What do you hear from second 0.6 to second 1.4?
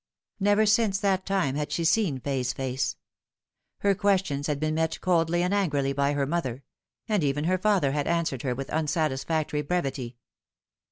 since that